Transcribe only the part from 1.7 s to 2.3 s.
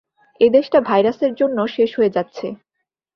শেষ হয়ে